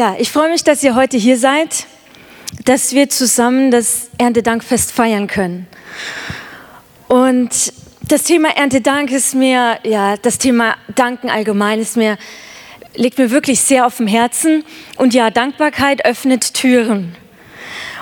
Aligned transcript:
Ja, 0.00 0.16
ich 0.18 0.32
freue 0.32 0.48
mich, 0.48 0.64
dass 0.64 0.82
ihr 0.82 0.94
heute 0.94 1.18
hier 1.18 1.36
seid, 1.36 1.84
dass 2.64 2.94
wir 2.94 3.10
zusammen 3.10 3.70
das 3.70 4.08
Erntedankfest 4.16 4.92
feiern 4.92 5.26
können. 5.26 5.68
Und 7.06 7.50
das 8.08 8.22
Thema 8.22 8.56
Erntedank 8.56 9.10
ist 9.10 9.34
mir, 9.34 9.78
ja, 9.84 10.16
das 10.16 10.38
Thema 10.38 10.76
Danken 10.94 11.28
allgemein 11.28 11.80
ist 11.80 11.98
mir, 11.98 12.16
liegt 12.94 13.18
mir 13.18 13.30
wirklich 13.30 13.60
sehr 13.60 13.84
auf 13.84 13.98
dem 13.98 14.06
Herzen. 14.06 14.64
Und 14.96 15.12
ja, 15.12 15.30
Dankbarkeit 15.30 16.02
öffnet 16.06 16.54
Türen. 16.54 17.14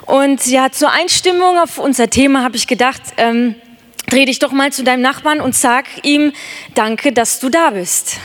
Und 0.07 0.47
ja, 0.47 0.71
zur 0.71 0.93
Einstimmung 0.93 1.59
auf 1.59 1.79
unser 1.79 2.09
Thema 2.09 2.45
habe 2.45 2.55
ich 2.55 2.69
gedacht, 2.69 3.03
ähm, 3.17 3.57
dreh 4.07 4.25
dich 4.25 4.39
doch 4.39 4.53
mal 4.53 4.71
zu 4.71 4.85
deinem 4.85 5.03
Nachbarn 5.03 5.41
und 5.41 5.57
sag 5.57 5.87
ihm, 6.05 6.33
danke, 6.77 7.13
dass 7.13 7.41
du 7.41 7.49
da 7.49 7.71
bist. 7.71 8.19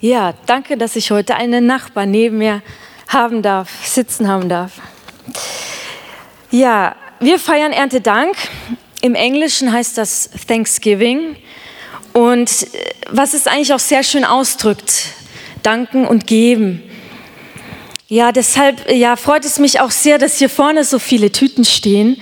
Ja, 0.00 0.34
danke, 0.44 0.76
dass 0.76 0.94
ich 0.94 1.10
heute 1.10 1.36
einen 1.36 1.64
Nachbar 1.64 2.04
neben 2.04 2.36
mir 2.36 2.60
haben 3.08 3.40
darf, 3.40 3.86
sitzen 3.86 4.28
haben 4.28 4.50
darf. 4.50 4.72
Ja, 6.50 6.94
wir 7.18 7.38
feiern 7.38 7.72
Erntedank. 7.72 8.36
Im 9.00 9.14
Englischen 9.14 9.72
heißt 9.72 9.96
das 9.96 10.28
Thanksgiving. 10.46 11.36
Und 12.12 12.50
äh, 12.50 12.66
was 13.08 13.32
es 13.32 13.46
eigentlich 13.46 13.72
auch 13.72 13.78
sehr 13.78 14.02
schön 14.02 14.26
ausdrückt, 14.26 15.04
danken 15.62 16.06
und 16.06 16.26
geben. 16.26 16.82
Ja, 18.08 18.32
deshalb 18.32 18.92
ja, 18.92 19.16
freut 19.16 19.46
es 19.46 19.58
mich 19.58 19.80
auch 19.80 19.90
sehr, 19.90 20.18
dass 20.18 20.36
hier 20.36 20.50
vorne 20.50 20.84
so 20.84 20.98
viele 20.98 21.32
Tüten 21.32 21.64
stehen, 21.64 22.20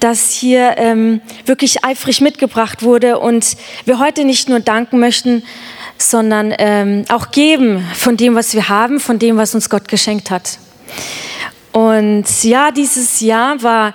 dass 0.00 0.32
hier 0.32 0.74
ähm, 0.78 1.20
wirklich 1.46 1.84
eifrig 1.84 2.20
mitgebracht 2.20 2.82
wurde 2.82 3.20
und 3.20 3.56
wir 3.84 4.00
heute 4.00 4.24
nicht 4.24 4.48
nur 4.48 4.58
danken 4.58 4.98
möchten, 4.98 5.44
sondern 5.98 6.54
ähm, 6.58 7.04
auch 7.08 7.30
geben 7.30 7.84
von 7.94 8.16
dem, 8.16 8.34
was 8.34 8.54
wir 8.54 8.68
haben, 8.68 9.00
von 9.00 9.18
dem, 9.18 9.36
was 9.36 9.54
uns 9.54 9.70
Gott 9.70 9.88
geschenkt 9.88 10.30
hat. 10.30 10.58
Und 11.72 12.44
ja, 12.44 12.70
dieses 12.70 13.20
Jahr 13.20 13.60
war 13.62 13.94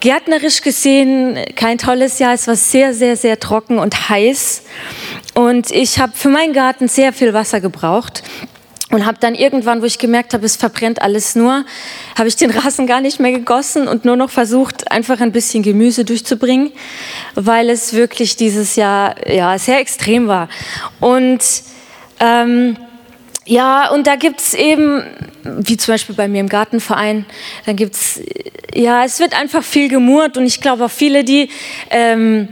gärtnerisch 0.00 0.62
gesehen 0.62 1.38
kein 1.56 1.76
tolles 1.76 2.18
Jahr. 2.18 2.32
Es 2.32 2.46
war 2.46 2.56
sehr, 2.56 2.94
sehr, 2.94 3.16
sehr 3.16 3.38
trocken 3.38 3.78
und 3.78 4.08
heiß. 4.08 4.62
Und 5.34 5.70
ich 5.70 5.98
habe 5.98 6.12
für 6.14 6.30
meinen 6.30 6.54
Garten 6.54 6.88
sehr 6.88 7.12
viel 7.12 7.34
Wasser 7.34 7.60
gebraucht. 7.60 8.22
Und 8.90 9.04
habe 9.04 9.18
dann 9.20 9.34
irgendwann, 9.34 9.82
wo 9.82 9.84
ich 9.84 9.98
gemerkt 9.98 10.32
habe, 10.32 10.46
es 10.46 10.56
verbrennt 10.56 11.02
alles 11.02 11.34
nur, 11.34 11.66
habe 12.16 12.28
ich 12.28 12.36
den 12.36 12.50
Rasen 12.50 12.86
gar 12.86 13.02
nicht 13.02 13.20
mehr 13.20 13.32
gegossen 13.32 13.86
und 13.86 14.06
nur 14.06 14.16
noch 14.16 14.30
versucht, 14.30 14.90
einfach 14.90 15.20
ein 15.20 15.30
bisschen 15.30 15.62
Gemüse 15.62 16.06
durchzubringen, 16.06 16.72
weil 17.34 17.68
es 17.68 17.92
wirklich 17.92 18.36
dieses 18.36 18.76
Jahr 18.76 19.28
ja, 19.30 19.58
sehr 19.58 19.78
extrem 19.80 20.26
war. 20.26 20.48
Und 21.00 21.40
ähm, 22.18 22.78
ja, 23.44 23.90
und 23.90 24.06
da 24.06 24.16
gibt 24.16 24.40
es 24.40 24.54
eben, 24.54 25.02
wie 25.42 25.76
zum 25.76 25.94
Beispiel 25.94 26.14
bei 26.14 26.28
mir 26.28 26.40
im 26.40 26.48
Gartenverein, 26.48 27.26
dann 27.66 27.76
gibt 27.76 27.94
es, 27.94 28.22
ja, 28.74 29.04
es 29.04 29.20
wird 29.20 29.38
einfach 29.38 29.62
viel 29.62 29.88
gemurrt 29.88 30.38
und 30.38 30.46
ich 30.46 30.60
glaube 30.60 30.86
auch 30.86 30.90
viele, 30.90 31.24
die... 31.24 31.50
Ähm, 31.90 32.48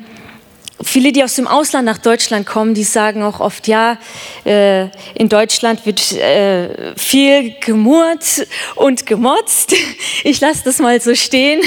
Viele, 0.83 1.11
die 1.11 1.25
aus 1.25 1.35
dem 1.35 1.47
Ausland 1.47 1.87
nach 1.87 1.97
Deutschland 1.97 2.47
kommen, 2.47 2.75
die 2.75 2.85
sagen 2.85 3.23
auch 3.23 3.41
oft, 3.41 3.67
ja, 3.67 3.97
äh, 4.45 4.89
in 5.15 5.31
Deutschland 5.31 5.87
wird 5.87 6.13
äh, 6.13 6.95
viel 6.97 7.55
gemurrt 7.61 8.47
und 8.75 9.07
gemotzt. 9.07 9.75
Ich 10.25 10.41
lasse 10.41 10.63
das 10.65 10.81
mal 10.81 11.01
so 11.01 11.15
stehen. 11.15 11.61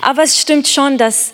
Aber 0.00 0.22
es 0.22 0.40
stimmt 0.40 0.68
schon, 0.68 0.98
dass, 0.98 1.32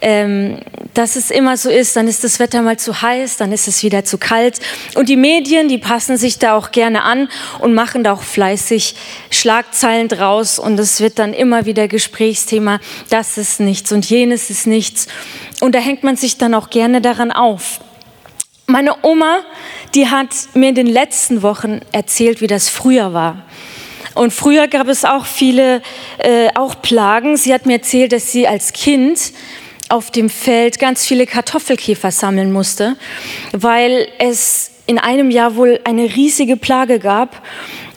ähm, 0.00 0.60
dass 0.94 1.16
es 1.16 1.30
immer 1.30 1.58
so 1.58 1.68
ist. 1.68 1.94
Dann 1.94 2.08
ist 2.08 2.24
das 2.24 2.38
Wetter 2.38 2.62
mal 2.62 2.78
zu 2.78 3.02
heiß, 3.02 3.36
dann 3.36 3.52
ist 3.52 3.68
es 3.68 3.82
wieder 3.82 4.04
zu 4.04 4.16
kalt. 4.16 4.58
Und 4.94 5.10
die 5.10 5.16
Medien, 5.16 5.68
die 5.68 5.76
passen 5.76 6.16
sich 6.16 6.38
da 6.38 6.56
auch 6.56 6.70
gerne 6.72 7.02
an 7.02 7.28
und 7.58 7.74
machen 7.74 8.02
da 8.02 8.12
auch 8.12 8.22
fleißig 8.22 8.94
Schlagzeilen 9.30 10.08
draus. 10.08 10.58
Und 10.58 10.78
es 10.78 11.00
wird 11.00 11.18
dann 11.18 11.34
immer 11.34 11.66
wieder 11.66 11.86
Gesprächsthema. 11.86 12.80
Das 13.10 13.36
ist 13.36 13.60
nichts 13.60 13.92
und 13.92 14.08
jenes 14.08 14.48
ist 14.48 14.66
nichts. 14.66 15.08
Und 15.62 15.76
da 15.76 15.78
hängt 15.78 16.02
man 16.02 16.16
sich 16.16 16.38
dann 16.38 16.54
auch 16.54 16.70
gerne 16.70 17.00
daran 17.00 17.30
auf. 17.30 17.78
Meine 18.66 18.96
Oma, 19.04 19.42
die 19.94 20.08
hat 20.08 20.30
mir 20.54 20.70
in 20.70 20.74
den 20.74 20.88
letzten 20.88 21.42
Wochen 21.42 21.78
erzählt, 21.92 22.40
wie 22.40 22.48
das 22.48 22.68
früher 22.68 23.14
war. 23.14 23.42
Und 24.16 24.32
früher 24.32 24.66
gab 24.66 24.88
es 24.88 25.04
auch 25.04 25.24
viele, 25.24 25.80
äh, 26.18 26.48
auch 26.56 26.82
Plagen. 26.82 27.36
Sie 27.36 27.54
hat 27.54 27.64
mir 27.64 27.74
erzählt, 27.74 28.10
dass 28.10 28.32
sie 28.32 28.48
als 28.48 28.72
Kind 28.72 29.32
auf 29.88 30.10
dem 30.10 30.30
Feld 30.30 30.80
ganz 30.80 31.06
viele 31.06 31.26
Kartoffelkäfer 31.26 32.10
sammeln 32.10 32.50
musste, 32.50 32.96
weil 33.52 34.08
es 34.18 34.72
in 34.88 34.98
einem 34.98 35.30
Jahr 35.30 35.54
wohl 35.54 35.78
eine 35.84 36.16
riesige 36.16 36.56
Plage 36.56 36.98
gab 36.98 37.40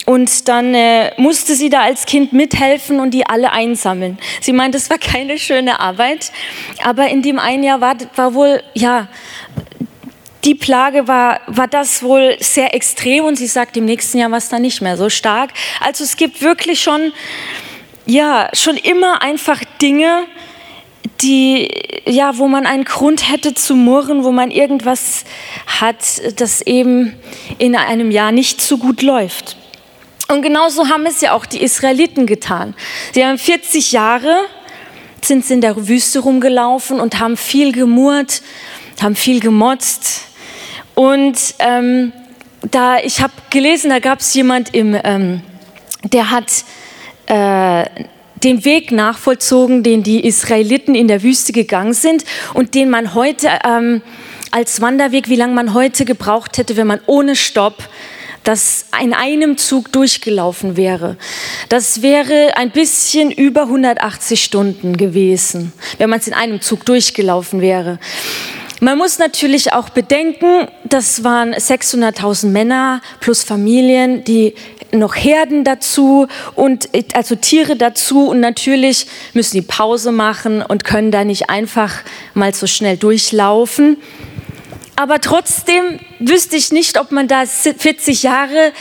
und 0.05 0.47
dann 0.47 0.73
äh, 0.73 1.11
musste 1.19 1.55
sie 1.55 1.69
da 1.69 1.81
als 1.81 2.05
Kind 2.05 2.31
mithelfen 2.31 2.99
und 2.99 3.11
die 3.11 3.25
alle 3.25 3.51
einsammeln. 3.51 4.17
Sie 4.39 4.53
meint, 4.53 4.75
es 4.75 4.89
war 4.89 4.99
keine 4.99 5.39
schöne 5.39 5.79
Arbeit, 5.79 6.31
aber 6.83 7.07
in 7.07 7.21
dem 7.21 7.39
einen 7.39 7.63
Jahr 7.63 7.81
war, 7.81 7.95
war 8.15 8.33
wohl, 8.33 8.61
ja, 8.73 9.07
die 10.43 10.55
Plage 10.55 11.07
war, 11.07 11.41
war 11.47 11.67
das 11.67 12.03
wohl 12.03 12.37
sehr 12.39 12.75
extrem 12.75 13.25
und 13.25 13.35
sie 13.35 13.47
sagt, 13.47 13.75
im 13.77 13.85
nächsten 13.85 14.19
Jahr 14.19 14.29
war 14.29 14.37
es 14.37 14.49
dann 14.49 14.61
nicht 14.61 14.79
mehr 14.79 14.95
so 14.95 15.09
stark. 15.09 15.51
Also 15.79 16.03
es 16.03 16.17
gibt 16.17 16.43
wirklich 16.43 16.81
schon, 16.81 17.11
ja, 18.05 18.49
schon 18.53 18.77
immer 18.77 19.23
einfach 19.23 19.63
Dinge, 19.81 20.27
die, 21.21 21.67
ja, 22.05 22.37
wo 22.37 22.47
man 22.47 22.67
einen 22.67 22.85
Grund 22.85 23.31
hätte 23.31 23.55
zu 23.55 23.75
murren, 23.75 24.23
wo 24.23 24.31
man 24.31 24.51
irgendwas 24.51 25.25
hat, 25.65 25.97
das 26.35 26.61
eben 26.61 27.15
in 27.57 27.75
einem 27.75 28.11
Jahr 28.11 28.31
nicht 28.31 28.61
so 28.61 28.77
gut 28.77 29.01
läuft. 29.01 29.57
Und 30.27 30.41
genauso 30.41 30.89
haben 30.89 31.05
es 31.05 31.21
ja 31.21 31.33
auch 31.33 31.45
die 31.45 31.61
Israeliten 31.61 32.25
getan. 32.25 32.73
Sie 33.13 33.23
haben 33.23 33.37
40 33.37 33.91
Jahre, 33.91 34.35
sind 35.21 35.49
in 35.51 35.61
der 35.61 35.87
Wüste 35.87 36.19
rumgelaufen 36.19 36.99
und 36.99 37.19
haben 37.19 37.37
viel 37.37 37.71
gemurrt, 37.71 38.41
haben 39.01 39.15
viel 39.15 39.39
gemotzt. 39.39 40.21
Und 40.95 41.37
ähm, 41.59 42.11
da, 42.71 42.97
ich 42.97 43.21
habe 43.21 43.33
gelesen, 43.49 43.89
da 43.89 43.99
gab 43.99 44.19
es 44.19 44.33
jemand, 44.33 44.73
im, 44.73 44.97
ähm, 45.03 45.41
der 46.03 46.31
hat 46.31 46.51
äh, 47.27 47.85
den 48.43 48.65
Weg 48.65 48.91
nachvollzogen, 48.91 49.83
den 49.83 50.03
die 50.03 50.25
Israeliten 50.25 50.95
in 50.95 51.07
der 51.07 51.23
Wüste 51.23 51.51
gegangen 51.51 51.93
sind 51.93 52.23
und 52.53 52.75
den 52.75 52.89
man 52.89 53.13
heute 53.13 53.49
ähm, 53.67 54.01
als 54.51 54.81
Wanderweg, 54.81 55.29
wie 55.29 55.35
lange 55.35 55.53
man 55.53 55.73
heute 55.73 56.05
gebraucht 56.05 56.57
hätte, 56.57 56.77
wenn 56.77 56.87
man 56.87 57.01
ohne 57.07 57.35
Stopp 57.35 57.89
das 58.45 58.85
in 59.01 59.13
einem 59.13 59.57
Zug 59.57 59.91
durchgelaufen 59.91 60.77
wäre. 60.77 61.17
Das 61.67 62.01
wäre 62.01 62.55
ein 62.55 62.71
bisschen 62.71 63.31
über 63.31 63.63
180 63.63 64.41
Stunden 64.41 64.95
gewesen, 64.95 65.73
wenn 65.97 66.09
man 66.09 66.19
es 66.19 66.27
in 66.27 66.33
einem 66.33 66.61
Zug 66.61 66.85
durchgelaufen 66.85 67.59
wäre. 67.59 67.99
Man 68.81 68.97
muss 68.97 69.19
natürlich 69.19 69.73
auch 69.73 69.89
bedenken, 69.89 70.67
das 70.83 71.23
waren 71.23 71.53
600.000 71.53 72.47
Männer 72.47 73.01
plus 73.19 73.43
Familien, 73.43 74.23
die 74.25 74.53
noch 74.91 75.15
Herden 75.15 75.63
dazu 75.63 76.27
und 76.55 76.89
also 77.13 77.35
Tiere 77.35 77.77
dazu 77.77 78.29
und 78.29 78.41
natürlich 78.41 79.07
müssen 79.33 79.55
die 79.55 79.61
Pause 79.61 80.11
machen 80.11 80.61
und 80.61 80.83
können 80.83 81.11
da 81.11 81.23
nicht 81.23 81.49
einfach 81.49 82.03
mal 82.33 82.53
so 82.53 82.67
schnell 82.67 82.97
durchlaufen 82.97 83.97
aber 84.95 85.19
trotzdem 85.19 85.99
wüsste 86.19 86.55
ich 86.55 86.71
nicht, 86.71 86.99
ob 86.99 87.11
man 87.11 87.27
da 87.27 87.45
40 87.45 88.23
Jahre 88.23 88.71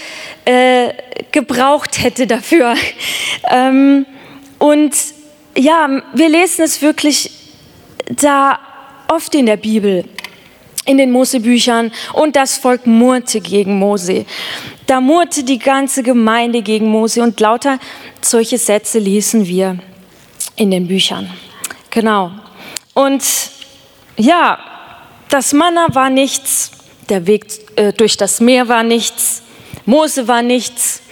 äh, 0.44 0.90
gebraucht 1.32 2.02
hätte 2.02 2.26
dafür. 2.26 2.74
Ähm, 3.50 4.06
und 4.58 4.94
ja, 5.54 6.02
wir 6.14 6.30
lesen 6.30 6.62
es 6.62 6.80
wirklich 6.80 7.30
da 8.06 8.58
oft 9.08 9.34
in 9.34 9.44
der 9.44 9.58
Bibel, 9.58 10.04
in 10.86 10.96
den 10.96 11.10
Mosebüchern 11.10 11.92
und 12.14 12.36
das 12.36 12.56
Volk 12.56 12.86
murrte 12.86 13.42
gegen 13.42 13.78
Mose. 13.78 14.24
Da 14.86 15.02
murrte 15.02 15.44
die 15.44 15.58
ganze 15.58 16.02
Gemeinde 16.02 16.62
gegen 16.62 16.88
Mose 16.88 17.22
und 17.22 17.38
lauter 17.38 17.78
solche 18.22 18.56
Sätze 18.56 18.98
lesen 18.98 19.46
wir 19.46 19.78
in 20.56 20.70
den 20.70 20.88
Büchern. 20.88 21.30
Genau. 21.90 22.32
Und 22.94 23.22
ja, 24.16 24.58
das 25.34 25.52
Manna 25.52 25.88
war 25.88 26.10
nichts, 26.10 26.70
der 27.08 27.26
Weg 27.26 27.46
äh, 27.74 27.92
durch 27.92 28.16
das 28.16 28.38
Meer 28.38 28.68
war 28.68 28.84
nichts, 28.84 29.42
Mose 29.84 30.28
war 30.28 30.42
nichts. 30.42 31.02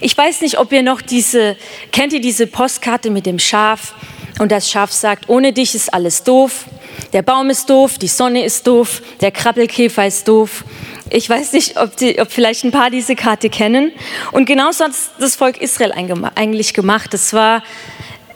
Ich 0.00 0.16
weiß 0.16 0.40
nicht, 0.42 0.56
ob 0.60 0.70
ihr 0.70 0.84
noch 0.84 1.02
diese, 1.02 1.56
kennt 1.90 2.12
ihr 2.12 2.20
diese 2.20 2.46
Postkarte 2.46 3.10
mit 3.10 3.26
dem 3.26 3.40
Schaf? 3.40 3.94
Und 4.38 4.52
das 4.52 4.70
Schaf 4.70 4.92
sagt, 4.92 5.28
ohne 5.28 5.52
dich 5.52 5.74
ist 5.74 5.92
alles 5.92 6.22
doof. 6.22 6.66
Der 7.12 7.22
Baum 7.22 7.50
ist 7.50 7.68
doof, 7.68 7.98
die 7.98 8.06
Sonne 8.06 8.44
ist 8.44 8.68
doof, 8.68 9.02
der 9.20 9.32
Krabbelkäfer 9.32 10.06
ist 10.06 10.28
doof. 10.28 10.62
Ich 11.10 11.28
weiß 11.28 11.52
nicht, 11.52 11.76
ob, 11.76 11.96
die, 11.96 12.20
ob 12.20 12.30
vielleicht 12.30 12.62
ein 12.62 12.70
paar 12.70 12.88
diese 12.88 13.16
Karte 13.16 13.50
kennen. 13.50 13.90
Und 14.30 14.44
genauso 14.44 14.84
hat 14.84 14.92
das 15.18 15.34
Volk 15.34 15.60
Israel 15.60 15.92
eigentlich 16.36 16.72
gemacht. 16.72 17.12
Es 17.14 17.32
war 17.32 17.64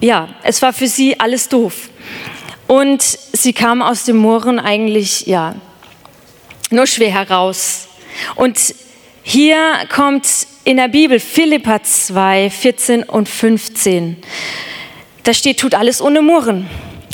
ja, 0.00 0.28
es 0.42 0.60
war 0.62 0.72
für 0.72 0.88
sie 0.88 1.18
alles 1.18 1.48
doof. 1.48 1.88
Und 2.66 3.02
sie 3.02 3.52
kam 3.52 3.82
aus 3.82 4.04
dem 4.04 4.16
Murren 4.16 4.58
eigentlich, 4.58 5.26
ja, 5.26 5.54
nur 6.70 6.86
schwer 6.86 7.12
heraus. 7.12 7.86
Und 8.34 8.74
hier 9.22 9.56
kommt 9.92 10.26
in 10.64 10.76
der 10.76 10.88
Bibel 10.88 11.20
Philippa 11.20 11.82
2, 11.82 12.50
14 12.50 13.02
und 13.04 13.28
15. 13.28 14.16
Da 15.22 15.32
steht, 15.32 15.60
tut 15.60 15.74
alles 15.74 16.02
ohne 16.02 16.22
Murren. 16.22 16.68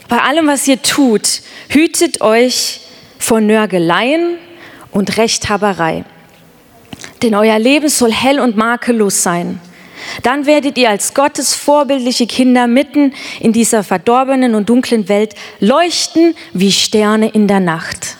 Bei 0.09 0.21
allem, 0.21 0.47
was 0.47 0.67
ihr 0.69 0.81
tut, 0.81 1.43
hütet 1.69 2.21
euch 2.21 2.81
vor 3.19 3.41
Nörgeleien 3.41 4.39
und 4.91 5.17
Rechthaberei. 5.17 6.05
Denn 7.23 7.35
euer 7.35 7.59
Leben 7.59 7.89
soll 7.89 8.13
hell 8.13 8.41
und 8.41 8.57
makellos 8.57 9.23
sein. 9.23 9.61
Dann 10.23 10.47
werdet 10.47 10.79
ihr 10.79 10.91
als 10.91 11.15
Gottes 11.15 11.55
vorbildliche 11.55 12.27
Kinder 12.27 12.67
mitten 12.67 13.13
in 13.41 13.53
dieser 13.53 13.83
verdorbenen 13.83 14.55
und 14.55 14.69
dunklen 14.69 15.09
Welt 15.09 15.35
leuchten 15.61 16.35
wie 16.53 16.73
Sterne 16.73 17.29
in 17.29 17.49
der 17.49 17.61
Nacht. 17.61 18.17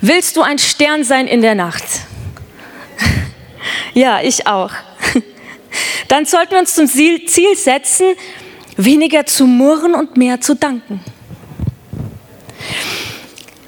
Willst 0.00 0.36
du 0.36 0.42
ein 0.42 0.58
Stern 0.58 1.04
sein 1.04 1.26
in 1.26 1.42
der 1.42 1.54
Nacht? 1.54 1.84
ja, 3.94 4.20
ich 4.22 4.46
auch. 4.46 4.70
Dann 6.08 6.24
sollten 6.24 6.52
wir 6.52 6.58
uns 6.58 6.74
zum 6.74 6.86
Ziel 6.86 7.20
setzen, 7.56 8.06
weniger 8.76 9.26
zu 9.26 9.46
murren 9.46 9.94
und 9.94 10.16
mehr 10.16 10.40
zu 10.40 10.54
danken. 10.54 11.00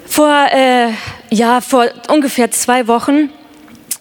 Vor, 0.07 0.47
äh, 0.51 0.89
ja, 1.29 1.61
vor 1.61 1.87
ungefähr 2.09 2.51
zwei 2.51 2.87
Wochen, 2.87 3.29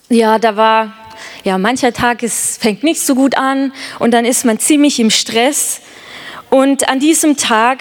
ja, 0.09 0.39
da 0.39 0.57
war 0.57 1.00
ja, 1.45 1.59
mancher 1.59 1.93
Tag 1.93 2.23
ist, 2.23 2.63
fängt 2.63 2.83
nicht 2.83 3.01
so 3.01 3.15
gut 3.15 3.37
an 3.37 3.73
und 3.99 4.13
dann 4.13 4.25
ist 4.25 4.45
man 4.45 4.59
ziemlich 4.59 5.01
im 5.01 5.11
Stress. 5.11 5.81
Und 6.51 6.89
an 6.89 6.99
diesem 6.99 7.37
Tag, 7.37 7.79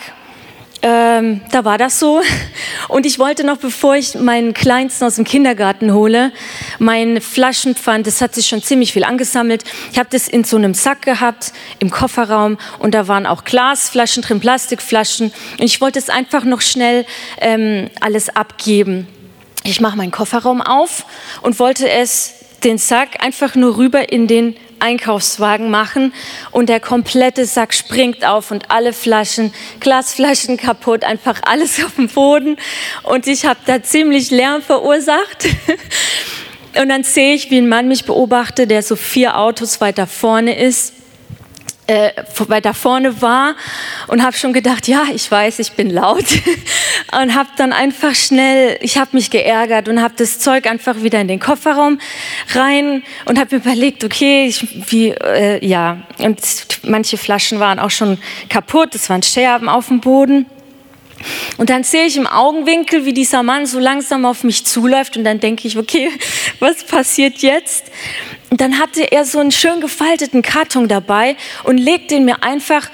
ähm, 0.82 1.42
da 1.52 1.66
war 1.66 1.78
das 1.78 2.00
so. 2.00 2.22
Und 2.88 3.06
ich 3.06 3.20
wollte 3.20 3.44
noch, 3.44 3.58
bevor 3.58 3.96
ich 3.96 4.16
meinen 4.16 4.54
Kleinsten 4.54 5.06
aus 5.06 5.16
dem 5.16 5.26
Kindergarten 5.26 5.94
hole, 5.94 6.32
mein 6.78 7.20
Flaschenpfand, 7.20 8.08
das 8.08 8.22
hat 8.22 8.36
sich 8.36 8.48
schon 8.48 8.62
ziemlich 8.62 8.94
viel 8.94 9.04
angesammelt. 9.04 9.64
Ich 9.92 10.00
habe 10.00 10.10
das 10.12 10.28
in 10.28 10.44
so 10.44 10.56
einem 10.56 10.74
Sack 10.74 11.02
gehabt 11.02 11.52
im 11.80 11.90
Kofferraum 11.90 12.58
und 12.78 12.94
da 12.94 13.08
waren 13.08 13.26
auch 13.26 13.44
Glasflaschen 13.44 14.24
drin, 14.24 14.40
Plastikflaschen. 14.40 15.34
Und 15.60 15.66
ich 15.66 15.82
wollte 15.82 16.00
es 16.00 16.10
einfach 16.10 16.46
noch 16.46 16.62
schnell 16.62 17.06
ähm, 17.42 17.90
alles 18.00 18.30
abgeben. 18.30 19.08
Ich 19.64 19.82
mache 19.82 19.98
meinen 19.98 20.12
Kofferraum 20.12 20.62
auf 20.62 21.06
und 21.42 21.60
wollte 21.60 21.90
es 21.90 22.39
den 22.64 22.78
Sack 22.78 23.24
einfach 23.24 23.56
nur 23.56 23.78
rüber 23.78 24.12
in 24.12 24.28
den 24.28 24.56
Einkaufswagen 24.80 25.70
machen 25.70 26.14
und 26.52 26.70
der 26.70 26.80
komplette 26.80 27.46
Sack 27.46 27.74
springt 27.74 28.26
auf 28.26 28.52
und 28.52 28.72
alle 28.72 28.94
Flaschen, 28.94 29.54
Glasflaschen 29.80 30.58
kaputt, 30.58 31.04
einfach 31.04 31.42
alles 31.44 31.84
auf 31.86 31.96
dem 31.96 32.08
Boden 32.08 32.58
und 33.04 33.28
ich 33.28 33.46
habe 33.46 33.60
da 33.66 33.84
ziemlich 33.84 34.32
Lärm 34.32 34.62
verursacht. 34.62 35.48
Und 36.80 36.90
dann 36.90 37.04
sehe 37.04 37.34
ich, 37.34 37.50
wie 37.50 37.58
ein 37.58 37.68
Mann 37.68 37.88
mich 37.88 38.06
beobachtet, 38.06 38.70
der 38.70 38.84
so 38.84 38.96
vier 38.96 39.40
Autos 39.40 39.82
weiter 39.82 40.06
vorne 40.06 40.56
ist 40.56 40.99
äh, 41.90 42.12
weiter 42.48 42.74
vorne 42.74 43.22
war 43.22 43.56
und 44.08 44.24
habe 44.24 44.38
schon 44.38 44.54
gedacht, 44.54 44.88
ja, 44.88 45.06
ich 45.14 45.30
weiß, 45.30 45.60
ich 45.60 45.72
bin 45.72 45.90
laut 45.90 46.26
und 47.22 47.34
habe 47.34 47.50
dann 47.58 47.74
einfach 47.74 48.14
schnell, 48.14 48.78
ich 48.82 48.98
habe 48.98 49.10
mich 49.14 49.32
geärgert 49.32 49.90
und 49.90 50.02
habe 50.02 50.14
das 50.16 50.40
Zeug 50.40 50.68
einfach 50.68 51.02
wieder 51.02 51.20
in 51.20 51.28
den 51.28 51.40
Kofferraum 51.40 52.00
rein 52.54 53.04
und 53.26 53.40
habe 53.40 53.56
überlegt, 53.56 54.04
okay, 54.04 54.46
ich, 54.46 54.92
wie, 54.92 55.10
äh, 55.10 55.66
ja, 55.66 55.98
und 56.20 56.40
manche 56.84 57.18
Flaschen 57.18 57.60
waren 57.60 57.80
auch 57.80 57.92
schon 57.92 58.20
kaputt, 58.50 58.94
es 58.94 59.10
waren 59.10 59.24
Scherben 59.24 59.68
auf 59.68 59.88
dem 59.88 60.00
Boden. 60.00 60.46
Und 61.58 61.70
dann 61.70 61.84
sehe 61.84 62.06
ich 62.06 62.18
im 62.18 62.28
Augenwinkel, 62.28 63.06
wie 63.06 63.14
dieser 63.14 63.44
Mann 63.44 63.66
so 63.66 63.80
langsam 63.80 64.26
auf 64.26 64.44
mich 64.44 64.66
zuläuft 64.66 65.18
und 65.18 65.24
dann 65.24 65.40
denke 65.40 65.68
ich, 65.68 65.78
okay, 65.78 66.10
was 66.60 66.84
passiert 66.84 67.40
jetzt? 67.40 67.86
Und 68.50 68.62
dann 68.62 68.80
hatte 68.80 69.12
er 69.12 69.26
so 69.26 69.40
einen 69.40 69.52
schön 69.52 69.82
gefalteten 69.82 70.42
Karton 70.42 70.88
dabei 70.88 71.36
und 71.64 71.78
legt 71.78 72.12
den 72.12 72.26
mir 72.26 72.44
einfach, 72.44 72.90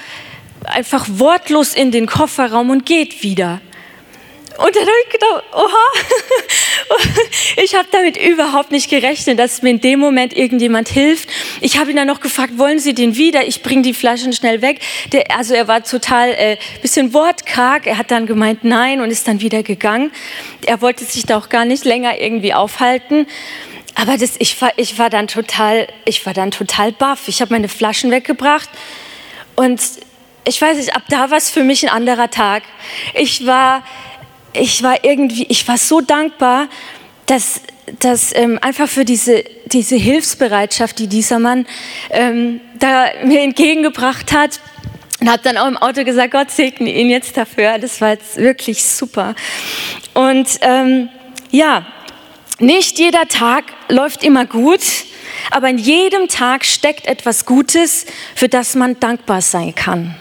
einfach 0.64 1.06
wortlos 1.08 1.74
in 1.74 1.92
den 1.92 2.06
Kofferraum 2.06 2.70
und 2.70 2.84
geht 2.84 3.22
wieder. 3.22 3.60
Und 4.58 4.74
dann 4.74 4.82
habe 4.82 4.96
ich 5.04 5.12
gedacht, 5.12 5.44
oha, 5.52 5.86
ich 7.62 7.74
habe 7.74 7.88
damit 7.90 8.16
überhaupt 8.16 8.70
nicht 8.70 8.88
gerechnet, 8.88 9.38
dass 9.38 9.62
mir 9.62 9.70
in 9.70 9.80
dem 9.80 10.00
Moment 10.00 10.36
irgendjemand 10.36 10.88
hilft. 10.88 11.28
Ich 11.60 11.78
habe 11.78 11.90
ihn 11.90 11.96
dann 11.96 12.06
noch 12.06 12.20
gefragt, 12.20 12.56
wollen 12.56 12.78
Sie 12.78 12.94
den 12.94 13.16
wieder? 13.16 13.46
Ich 13.46 13.62
bringe 13.62 13.82
die 13.82 13.92
Flaschen 13.94 14.32
schnell 14.32 14.62
weg. 14.62 14.80
Der, 15.12 15.36
also 15.36 15.54
er 15.54 15.68
war 15.68 15.82
total 15.82 16.30
äh, 16.30 16.56
bisschen 16.80 17.12
wortkarg. 17.12 17.86
Er 17.86 17.98
hat 17.98 18.10
dann 18.10 18.26
gemeint 18.26 18.64
nein 18.64 19.00
und 19.00 19.10
ist 19.10 19.28
dann 19.28 19.40
wieder 19.40 19.62
gegangen. 19.62 20.10
Er 20.64 20.80
wollte 20.80 21.04
sich 21.04 21.26
da 21.26 21.36
auch 21.36 21.48
gar 21.48 21.64
nicht 21.64 21.84
länger 21.84 22.20
irgendwie 22.20 22.54
aufhalten. 22.54 23.26
Aber 23.94 24.16
das, 24.18 24.36
ich, 24.38 24.60
war, 24.60 24.72
ich, 24.76 24.98
war 24.98 25.10
dann 25.10 25.26
total, 25.26 25.88
ich 26.04 26.24
war 26.26 26.34
dann 26.34 26.50
total 26.50 26.92
baff. 26.92 27.28
Ich 27.28 27.40
habe 27.40 27.52
meine 27.52 27.68
Flaschen 27.68 28.10
weggebracht 28.10 28.68
und 29.54 29.80
ich 30.48 30.60
weiß 30.62 30.76
nicht, 30.76 30.94
ab 30.94 31.02
da 31.08 31.30
war 31.30 31.38
es 31.38 31.50
für 31.50 31.64
mich 31.64 31.82
ein 31.82 31.88
anderer 31.88 32.30
Tag. 32.30 32.62
Ich 33.14 33.46
war, 33.46 33.82
ich 34.60 34.82
war 34.82 35.04
irgendwie, 35.04 35.46
ich 35.48 35.66
war 35.68 35.78
so 35.78 36.00
dankbar, 36.00 36.68
dass, 37.26 37.60
dass 38.00 38.34
ähm, 38.34 38.58
einfach 38.62 38.88
für 38.88 39.04
diese, 39.04 39.44
diese 39.66 39.96
Hilfsbereitschaft, 39.96 40.98
die 40.98 41.06
dieser 41.06 41.38
Mann 41.38 41.66
ähm, 42.10 42.60
da 42.78 43.06
mir 43.24 43.42
entgegengebracht 43.42 44.32
hat. 44.32 44.60
Und 45.20 45.30
habe 45.30 45.42
dann 45.42 45.56
auch 45.56 45.66
im 45.66 45.78
Auto 45.78 46.04
gesagt, 46.04 46.32
Gott 46.32 46.50
segne 46.50 46.92
ihn 46.92 47.08
jetzt 47.08 47.36
dafür. 47.36 47.78
Das 47.78 48.00
war 48.00 48.10
jetzt 48.10 48.36
wirklich 48.36 48.84
super. 48.84 49.34
Und 50.12 50.46
ähm, 50.60 51.08
ja, 51.50 51.86
nicht 52.58 52.98
jeder 52.98 53.26
Tag 53.26 53.64
läuft 53.88 54.22
immer 54.22 54.44
gut, 54.44 54.80
aber 55.50 55.68
in 55.70 55.78
jedem 55.78 56.28
Tag 56.28 56.64
steckt 56.64 57.06
etwas 57.06 57.46
Gutes, 57.46 58.06
für 58.34 58.48
das 58.48 58.74
man 58.74 59.00
dankbar 59.00 59.40
sein 59.40 59.74
kann. 59.74 60.14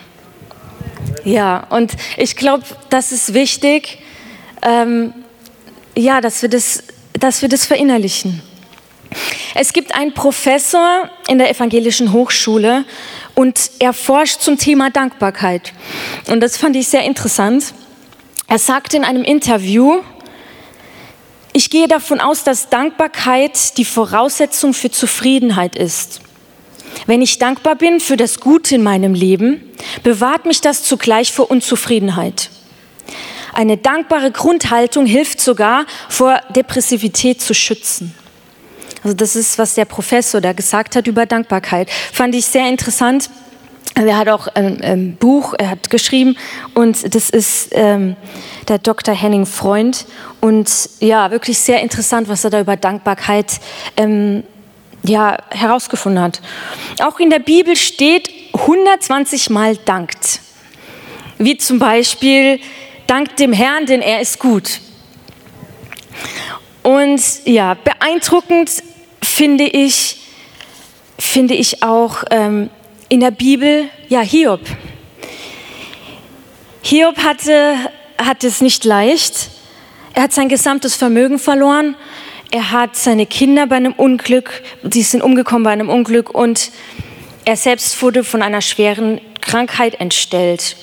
Ja, 1.23 1.65
und 1.69 1.93
ich 2.17 2.35
glaube, 2.35 2.63
das 2.89 3.11
ist 3.11 3.33
wichtig, 3.33 3.99
ähm, 4.65 5.13
ja, 5.95 6.19
dass 6.19 6.41
wir, 6.41 6.49
das, 6.49 6.83
dass 7.13 7.41
wir 7.41 7.47
das 7.47 7.65
verinnerlichen. 7.65 8.41
Es 9.53 9.71
gibt 9.71 9.95
einen 9.95 10.13
Professor 10.13 11.09
in 11.29 11.37
der 11.37 11.49
evangelischen 11.49 12.11
Hochschule 12.11 12.83
und 13.35 13.71
er 13.79 13.93
forscht 13.93 14.41
zum 14.41 14.57
Thema 14.57 14.89
Dankbarkeit. 14.89 15.71
Und 16.27 16.41
das 16.41 16.57
fand 16.57 16.75
ich 16.75 16.89
sehr 16.89 17.03
interessant. 17.03 17.73
Er 18.47 18.59
sagte 18.59 18.97
in 18.97 19.05
einem 19.05 19.23
Interview, 19.23 20.01
ich 21.53 21.69
gehe 21.69 21.87
davon 21.87 22.19
aus, 22.19 22.43
dass 22.43 22.69
Dankbarkeit 22.69 23.77
die 23.77 23.85
Voraussetzung 23.85 24.73
für 24.73 24.91
Zufriedenheit 24.91 25.77
ist. 25.77 26.19
Wenn 27.05 27.21
ich 27.21 27.39
dankbar 27.39 27.75
bin 27.75 28.01
für 28.01 28.17
das 28.17 28.41
Gute 28.41 28.75
in 28.75 28.83
meinem 28.83 29.13
Leben, 29.13 29.61
bewahrt 30.03 30.45
mich 30.45 30.59
das 30.59 30.83
zugleich 30.83 31.31
vor 31.31 31.49
Unzufriedenheit. 31.49 32.49
Eine 33.55 33.77
dankbare 33.77 34.31
Grundhaltung 34.31 35.05
hilft 35.05 35.39
sogar, 35.39 35.85
vor 36.09 36.41
Depressivität 36.53 37.41
zu 37.41 37.53
schützen. 37.53 38.13
Also 39.01 39.15
das 39.15 39.37
ist, 39.37 39.57
was 39.57 39.75
der 39.75 39.85
Professor 39.85 40.41
da 40.41 40.51
gesagt 40.51 40.97
hat 40.97 41.07
über 41.07 41.25
Dankbarkeit. 41.25 41.89
Fand 42.11 42.35
ich 42.35 42.45
sehr 42.45 42.67
interessant. 42.67 43.29
Er 43.93 44.17
hat 44.17 44.27
auch 44.27 44.47
ein, 44.47 44.81
ein 44.81 45.15
Buch, 45.15 45.53
er 45.57 45.69
hat 45.69 45.89
geschrieben 45.89 46.35
und 46.73 47.15
das 47.15 47.29
ist 47.29 47.69
ähm, 47.71 48.17
der 48.67 48.77
Dr. 48.77 49.15
Henning 49.15 49.45
Freund 49.45 50.05
und 50.41 50.69
ja, 50.99 51.31
wirklich 51.31 51.57
sehr 51.59 51.81
interessant, 51.81 52.27
was 52.27 52.43
er 52.43 52.49
da 52.49 52.59
über 52.59 52.75
Dankbarkeit 52.75 53.61
ähm, 53.95 54.43
ja, 55.03 55.37
herausgefunden 55.49 56.21
hat. 56.21 56.41
Auch 57.01 57.19
in 57.21 57.29
der 57.29 57.39
Bibel 57.39 57.77
steht 57.77 58.29
120 58.53 59.49
Mal 59.49 59.77
dankt. 59.77 60.41
Wie 61.37 61.55
zum 61.55 61.79
Beispiel 61.79 62.59
dank 63.07 63.35
dem 63.37 63.53
Herrn, 63.53 63.85
denn 63.85 64.01
er 64.01 64.21
ist 64.21 64.39
gut. 64.39 64.79
Und 66.83 67.21
ja, 67.45 67.73
beeindruckend 67.73 68.71
finde 69.23 69.65
ich, 69.65 70.17
finde 71.17 71.55
ich 71.55 71.83
auch 71.83 72.23
ähm, 72.31 72.69
in 73.09 73.19
der 73.19 73.31
Bibel, 73.31 73.89
ja, 74.07 74.21
Hiob. 74.21 74.61
Hiob 76.83 77.17
hatte, 77.17 77.75
hatte 78.17 78.47
es 78.47 78.61
nicht 78.61 78.85
leicht. 78.85 79.49
Er 80.13 80.23
hat 80.23 80.33
sein 80.33 80.49
gesamtes 80.49 80.95
Vermögen 80.95 81.39
verloren. 81.39 81.95
Er 82.51 82.71
hat 82.71 82.95
seine 82.95 83.25
Kinder 83.25 83.67
bei 83.67 83.75
einem 83.75 83.93
Unglück, 83.93 84.61
die 84.83 85.01
sind 85.01 85.21
umgekommen 85.21 85.63
bei 85.63 85.71
einem 85.71 85.89
Unglück 85.89 86.29
und 86.29 86.71
er 87.43 87.57
selbst 87.57 88.01
wurde 88.01 88.23
von 88.23 88.41
einer 88.41 88.61
schweren 88.61 89.19
Krankheit 89.45 90.01
entstellt. 90.01 90.75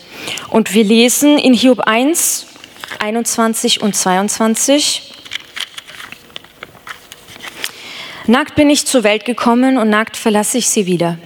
Und 0.49 0.73
wir 0.73 0.85
lesen 0.85 1.37
in 1.37 1.53
Hiob 1.53 1.81
1, 1.81 2.47
21 2.99 3.83
und 3.83 3.95
22. 3.95 5.13
Nackt 8.27 8.55
bin 8.55 8.71
ich 8.71 8.87
zur 8.87 9.05
Welt 9.05 9.25
gekommen 9.27 9.77
und 9.77 9.91
nackt 9.91 10.17
verlasse 10.17 10.57
ich 10.57 10.69
sie 10.71 10.87
wieder. 10.87 11.19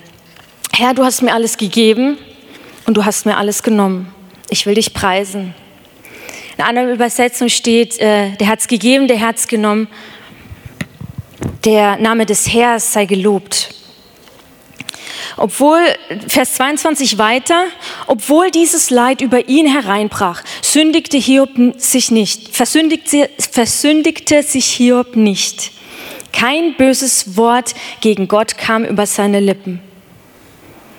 Herr, 0.72 0.94
du 0.94 1.04
hast 1.04 1.22
mir 1.22 1.34
alles 1.34 1.56
gegeben, 1.56 2.18
und 2.86 2.96
du 2.96 3.04
hast 3.04 3.26
mir 3.26 3.36
alles 3.36 3.62
genommen. 3.62 4.12
Ich 4.48 4.64
will 4.64 4.74
dich 4.74 4.94
preisen. 4.94 5.54
In 6.56 6.64
einer 6.64 6.90
Übersetzung 6.90 7.48
steht, 7.48 7.98
äh, 7.98 8.30
der 8.36 8.48
es 8.60 8.68
gegeben, 8.68 9.08
der 9.08 9.18
es 9.34 9.48
genommen. 9.48 9.88
Der 11.64 11.96
Name 11.96 12.24
des 12.24 12.52
Herrs 12.52 12.92
sei 12.92 13.04
gelobt. 13.04 13.74
Obwohl, 15.36 15.80
Vers 16.28 16.54
22 16.54 17.18
weiter, 17.18 17.64
obwohl 18.06 18.50
dieses 18.50 18.88
Leid 18.90 19.20
über 19.20 19.48
ihn 19.48 19.66
hereinbrach, 19.66 20.42
sündigte 20.62 21.18
Hiob 21.18 21.50
sich 21.76 22.10
nicht, 22.10 22.56
versündigte, 22.56 23.28
versündigte 23.38 24.42
sich 24.42 24.66
Hiob 24.66 25.14
nicht. 25.14 25.72
Kein 26.32 26.74
böses 26.76 27.36
Wort 27.36 27.74
gegen 28.00 28.28
Gott 28.28 28.56
kam 28.56 28.84
über 28.84 29.06
seine 29.06 29.40
Lippen. 29.40 29.80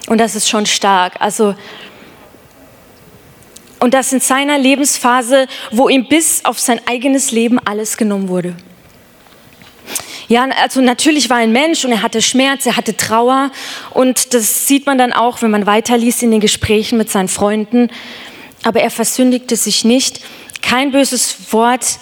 Und 0.08 0.20
das 0.20 0.36
ist 0.36 0.50
schon 0.50 0.65
stark. 0.65 1.20
Also, 1.20 1.56
und 3.79 3.94
das 3.94 4.13
in 4.13 4.20
seiner 4.20 4.58
Lebensphase, 4.58 5.48
wo 5.72 5.89
ihm 5.89 6.08
bis 6.08 6.46
auf 6.46 6.60
sein 6.60 6.79
eigenes 6.88 7.32
Leben 7.32 7.60
alles 7.60 7.98
genommen 7.98 8.29
wurde. 8.29 8.56
Ja, 10.29 10.46
also 10.62 10.81
natürlich 10.81 11.29
war 11.29 11.38
ein 11.38 11.53
Mensch 11.53 11.86
und 11.86 11.91
er 11.91 12.01
hatte 12.01 12.22
Schmerz, 12.22 12.65
er 12.65 12.75
hatte 12.75 12.98
Trauer 12.98 13.51
und 13.91 14.34
das 14.34 14.67
sieht 14.67 14.86
man 14.86 14.98
dann 14.98 15.13
auch, 15.13 15.41
wenn 15.41 15.51
man 15.51 15.65
weiterliest 15.65 16.22
in 16.24 16.31
den 16.31 16.41
Gesprächen 16.41 16.98
mit 16.98 17.10
seinen 17.10 17.29
Freunden. 17.29 17.89
Aber 18.63 18.81
er 18.81 18.89
versündigte 18.89 19.55
sich 19.55 19.86
nicht. 19.86 20.19
Kein 20.62 20.91
böses 20.91 21.53
Wort 21.53 22.00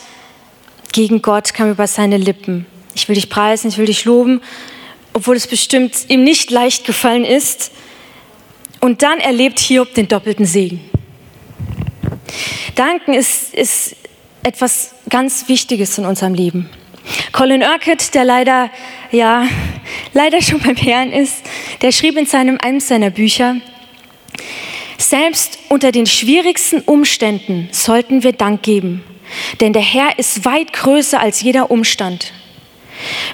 gegen 0.92 1.22
Gott 1.22 1.54
kam 1.54 1.70
über 1.70 1.86
seine 1.86 2.18
Lippen. 2.18 2.66
Ich 2.96 3.08
will 3.08 3.16
dich 3.16 3.30
preisen, 3.30 3.68
ich 3.68 3.78
will 3.78 3.86
dich 3.86 4.06
loben, 4.06 4.42
obwohl 5.14 5.36
es 5.36 5.46
bestimmt 5.46 5.94
ihm 6.08 6.24
nicht 6.24 6.50
leicht 6.50 6.86
gefallen 6.86 7.26
ist. 7.26 7.72
Und 8.80 9.04
dann 9.04 9.20
erlebt 9.20 9.60
Hiob 9.60 9.94
den 9.94 10.08
doppelten 10.08 10.46
Segen. 10.46 10.80
Danken 12.76 13.14
ist, 13.14 13.54
ist 13.54 13.96
etwas 14.42 14.96
ganz 15.10 15.48
Wichtiges 15.48 15.98
in 15.98 16.06
unserem 16.06 16.34
Leben. 16.34 16.70
Colin 17.32 17.62
Urquhart, 17.62 18.14
der 18.14 18.26
leider, 18.26 18.70
ja, 19.12 19.48
leider 20.14 20.42
schon 20.42 20.60
beim 20.60 20.76
Herrn 20.76 21.12
ist, 21.12 21.44
der 21.82 21.92
schrieb 21.92 22.18
in 22.18 22.26
seinem, 22.26 22.58
einem 22.62 22.80
seiner 22.80 23.10
Bücher, 23.10 23.58
selbst 24.98 25.60
unter 25.70 25.92
den 25.92 26.06
schwierigsten 26.06 26.82
Umständen 26.82 27.70
sollten 27.72 28.24
wir 28.24 28.32
Dank 28.34 28.64
geben, 28.64 29.04
denn 29.62 29.74
der 29.74 29.82
Herr 29.82 30.18
ist 30.18 30.46
weit 30.46 30.74
größer 30.74 31.20
als 31.20 31.42
jeder 31.42 31.70
Umstand. 31.70 32.34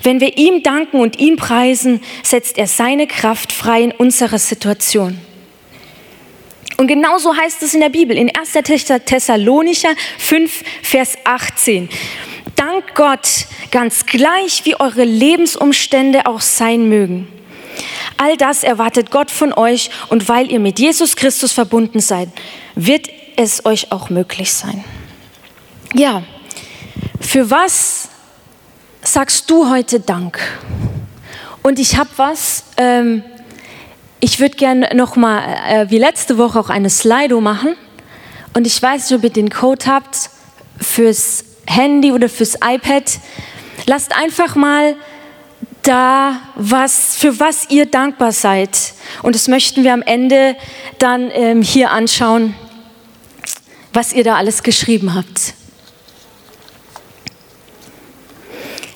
Wenn 0.04 0.20
wir 0.20 0.38
ihm 0.38 0.64
danken 0.64 1.00
und 1.00 1.20
ihn 1.20 1.36
preisen, 1.36 2.02
setzt 2.24 2.58
er 2.58 2.68
seine 2.68 3.08
Kraft 3.08 3.52
frei 3.52 3.84
in 3.84 3.92
unserer 3.92 4.40
Situation. 4.40 5.20
Und 6.78 6.88
genauso 6.88 7.36
heißt 7.38 7.62
es 7.62 7.76
in 7.76 7.80
der 7.80 7.90
Bibel, 7.90 8.18
in 8.18 8.32
1. 8.36 8.54
Thessalonicher 9.06 9.94
5, 10.18 10.64
Vers 10.82 11.16
18. 11.26 11.90
Dank 12.62 12.94
Gott, 12.94 13.48
ganz 13.72 14.06
gleich 14.06 14.66
wie 14.66 14.80
eure 14.80 15.04
Lebensumstände 15.04 16.28
auch 16.28 16.42
sein 16.42 16.88
mögen. 16.88 17.28
All 18.18 18.38
das 18.38 18.64
erwartet 18.64 19.10
Gott 19.10 19.32
von 19.32 19.52
euch 19.52 19.90
und 20.10 20.30
weil 20.30 20.52
ihr 20.52 20.60
mit 20.60 20.78
Jesus 20.78 21.16
Christus 21.16 21.54
verbunden 21.54 22.02
seid, 22.02 22.30
wird 22.76 23.10
es 23.36 23.66
euch 23.66 23.92
auch 23.92 24.12
möglich 24.12 24.54
sein. 24.54 24.84
Ja, 25.96 26.22
für 27.20 27.50
was 27.50 28.10
sagst 29.02 29.50
du 29.50 29.68
heute 29.68 30.00
Dank? 30.00 30.38
Und 31.64 31.80
ich 31.80 31.98
habe 31.98 32.12
was, 32.18 32.66
ähm, 32.78 33.24
ich 34.20 34.40
würde 34.40 34.56
gerne 34.56 34.92
nochmal 34.94 35.42
äh, 35.68 35.90
wie 35.90 35.98
letzte 35.98 36.38
Woche 36.38 36.60
auch 36.60 36.70
eine 36.70 36.92
Slido 36.92 37.42
machen. 37.42 37.76
Und 38.54 38.68
ich 38.68 38.80
weiß 38.80 39.10
nicht, 39.10 39.18
ob 39.18 39.24
ihr 39.24 39.32
den 39.32 39.50
Code 39.50 39.84
habt 39.88 40.30
fürs 40.80 41.46
Handy 41.76 42.12
oder 42.12 42.30
fürs 42.30 42.56
iPad. 42.64 43.04
Lasst 43.86 44.16
einfach 44.16 44.56
mal 44.56 44.96
da, 45.84 46.40
was, 46.56 47.16
für 47.16 47.40
was 47.40 47.70
ihr 47.70 47.86
dankbar 47.86 48.32
seid. 48.32 48.94
Und 49.24 49.36
das 49.36 49.48
möchten 49.48 49.84
wir 49.84 49.94
am 49.94 50.02
Ende 50.02 50.56
dann 51.00 51.32
ähm, 51.32 51.62
hier 51.62 51.92
anschauen, 51.92 52.56
was 53.94 54.14
ihr 54.14 54.24
da 54.24 54.36
alles 54.36 54.64
geschrieben 54.64 55.16
habt. 55.16 55.54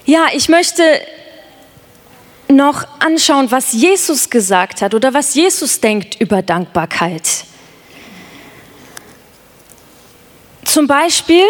Ja, 0.05 0.27
ich 0.33 0.49
möchte 0.49 0.83
noch 2.47 2.85
anschauen, 2.99 3.49
was 3.49 3.73
Jesus 3.73 4.29
gesagt 4.29 4.81
hat 4.81 4.93
oder 4.93 5.13
was 5.13 5.33
Jesus 5.33 5.81
denkt 5.81 6.21
über 6.21 6.43
Dankbarkeit. 6.43 7.23
Zum 10.63 10.85
Beispiel 10.85 11.43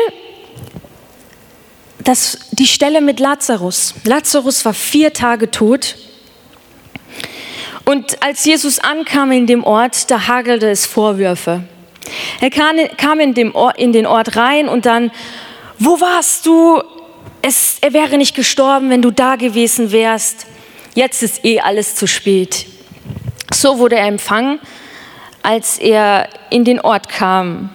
das, 2.06 2.38
die 2.52 2.68
Stelle 2.68 3.02
mit 3.02 3.20
Lazarus. 3.20 3.96
Lazarus 4.06 4.64
war 4.64 4.74
vier 4.74 5.12
Tage 5.12 5.52
tot. 5.52 5.96
Und 7.84 8.24
als 8.24 8.46
Jesus 8.46 8.80
ankam 8.80 9.32
in 9.32 9.48
dem 9.48 9.64
Ort, 9.64 10.10
da 10.10 10.28
hagelte 10.28 10.70
es 10.70 10.86
Vorwürfe. 10.86 11.64
Er 12.40 12.50
kam 12.50 13.20
in, 13.20 13.34
dem 13.34 13.54
Ort, 13.54 13.78
in 13.78 13.92
den 13.92 14.06
Ort 14.06 14.36
rein 14.36 14.70
und 14.70 14.86
dann, 14.86 15.12
wo 15.80 16.00
warst 16.00 16.46
du? 16.46 16.82
Es, 17.42 17.78
er 17.82 17.94
wäre 17.94 18.18
nicht 18.18 18.36
gestorben, 18.36 18.90
wenn 18.90 19.02
du 19.02 19.12
da 19.12 19.36
gewesen 19.36 19.92
wärst. 19.92 20.48
Jetzt 20.94 21.22
ist 21.22 21.44
eh 21.44 21.60
alles 21.60 21.96
zu 21.96 22.08
spät. 22.08 22.66
So 23.54 23.78
wurde 23.78 23.98
er 23.98 24.08
empfangen, 24.08 24.60
als 25.44 25.78
er 25.78 26.30
in 26.50 26.64
den 26.64 26.80
Ort 26.80 27.10
kam. 27.10 27.70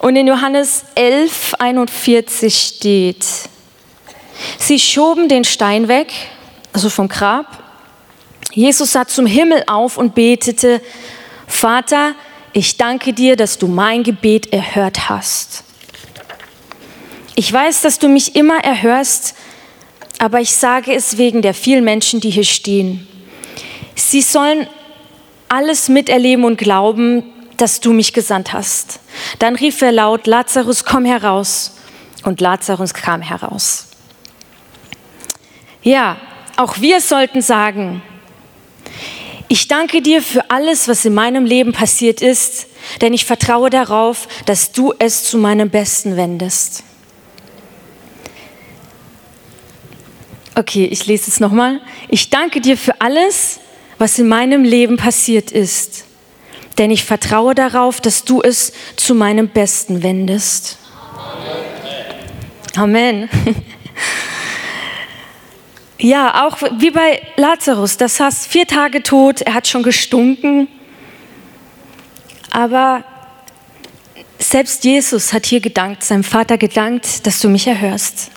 Und 0.00 0.16
in 0.16 0.26
Johannes 0.26 0.86
11, 0.94 1.54
41 1.58 2.56
steht, 2.56 3.26
sie 4.58 4.78
schoben 4.78 5.28
den 5.28 5.44
Stein 5.44 5.88
weg, 5.88 6.10
also 6.72 6.88
vom 6.88 7.06
Grab. 7.06 7.62
Jesus 8.52 8.92
sah 8.92 9.06
zum 9.06 9.26
Himmel 9.26 9.62
auf 9.66 9.98
und 9.98 10.14
betete, 10.14 10.80
Vater, 11.46 12.14
ich 12.54 12.78
danke 12.78 13.12
dir, 13.12 13.36
dass 13.36 13.58
du 13.58 13.68
mein 13.68 14.02
Gebet 14.02 14.54
erhört 14.54 15.10
hast. 15.10 15.64
Ich 17.34 17.52
weiß, 17.52 17.82
dass 17.82 17.98
du 17.98 18.08
mich 18.08 18.36
immer 18.36 18.64
erhörst, 18.64 19.34
aber 20.18 20.40
ich 20.40 20.52
sage 20.52 20.94
es 20.94 21.18
wegen 21.18 21.42
der 21.42 21.52
vielen 21.52 21.84
Menschen, 21.84 22.20
die 22.20 22.30
hier 22.30 22.44
stehen. 22.44 23.06
Sie 23.94 24.22
sollen 24.22 24.66
alles 25.50 25.90
miterleben 25.90 26.44
und 26.46 26.56
glauben, 26.56 27.34
dass 27.60 27.80
du 27.80 27.92
mich 27.92 28.12
gesandt 28.12 28.52
hast. 28.52 29.00
Dann 29.38 29.54
rief 29.54 29.82
er 29.82 29.92
laut, 29.92 30.26
Lazarus, 30.26 30.84
komm 30.84 31.04
heraus. 31.04 31.76
Und 32.22 32.40
Lazarus 32.40 32.94
kam 32.94 33.22
heraus. 33.22 33.88
Ja, 35.82 36.16
auch 36.56 36.80
wir 36.80 37.00
sollten 37.00 37.40
sagen, 37.40 38.02
ich 39.48 39.68
danke 39.68 40.02
dir 40.02 40.22
für 40.22 40.50
alles, 40.50 40.86
was 40.86 41.04
in 41.04 41.14
meinem 41.14 41.44
Leben 41.44 41.72
passiert 41.72 42.20
ist, 42.20 42.66
denn 43.00 43.14
ich 43.14 43.24
vertraue 43.24 43.70
darauf, 43.70 44.28
dass 44.46 44.72
du 44.72 44.94
es 44.98 45.24
zu 45.24 45.38
meinem 45.38 45.70
Besten 45.70 46.16
wendest. 46.16 46.84
Okay, 50.54 50.84
ich 50.84 51.06
lese 51.06 51.30
es 51.30 51.40
nochmal. 51.40 51.80
Ich 52.08 52.28
danke 52.28 52.60
dir 52.60 52.76
für 52.76 53.00
alles, 53.00 53.60
was 53.98 54.18
in 54.18 54.28
meinem 54.28 54.62
Leben 54.62 54.98
passiert 54.98 55.50
ist 55.50 56.04
denn 56.80 56.90
ich 56.90 57.04
vertraue 57.04 57.54
darauf, 57.54 58.00
dass 58.00 58.24
du 58.24 58.40
es 58.40 58.72
zu 58.96 59.14
meinem 59.14 59.48
Besten 59.48 60.02
wendest. 60.02 60.78
Amen. 62.74 63.28
Ja, 66.02 66.46
auch 66.46 66.56
wie 66.78 66.90
bei 66.90 67.20
Lazarus, 67.36 67.98
das 67.98 68.18
heißt 68.18 68.46
vier 68.46 68.66
Tage 68.66 69.02
tot, 69.02 69.42
er 69.42 69.52
hat 69.52 69.68
schon 69.68 69.82
gestunken, 69.82 70.66
aber 72.50 73.04
selbst 74.38 74.82
Jesus 74.82 75.34
hat 75.34 75.44
hier 75.44 75.60
gedankt, 75.60 76.02
seinem 76.02 76.24
Vater 76.24 76.56
gedankt, 76.56 77.26
dass 77.26 77.40
du 77.40 77.50
mich 77.50 77.66
erhörst. 77.66 78.30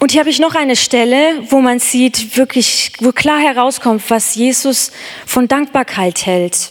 Und 0.00 0.12
hier 0.12 0.20
habe 0.20 0.30
ich 0.30 0.38
noch 0.38 0.54
eine 0.54 0.76
Stelle, 0.76 1.42
wo 1.50 1.60
man 1.60 1.80
sieht, 1.80 2.36
wirklich, 2.36 2.92
wo 3.00 3.10
klar 3.10 3.40
herauskommt, 3.40 4.02
was 4.08 4.36
Jesus 4.36 4.92
von 5.26 5.48
Dankbarkeit 5.48 6.24
hält. 6.24 6.70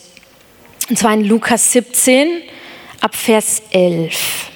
Und 0.90 0.98
zwar 0.98 1.14
in 1.14 1.26
Lukas 1.26 1.74
17 1.74 2.42
ab 3.02 3.16
Vers 3.16 3.62
11. 3.72 4.52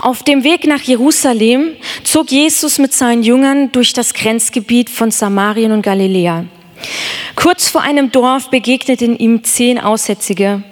Auf 0.00 0.24
dem 0.24 0.42
Weg 0.42 0.66
nach 0.66 0.82
Jerusalem 0.82 1.76
zog 2.02 2.32
Jesus 2.32 2.78
mit 2.78 2.92
seinen 2.92 3.22
Jüngern 3.22 3.70
durch 3.70 3.92
das 3.92 4.12
Grenzgebiet 4.14 4.90
von 4.90 5.12
Samarien 5.12 5.70
und 5.70 5.82
Galiläa. 5.82 6.46
Kurz 7.36 7.68
vor 7.68 7.82
einem 7.82 8.10
Dorf 8.10 8.50
begegneten 8.50 9.16
ihm 9.16 9.44
zehn 9.44 9.78
Aussätzige. 9.78 10.64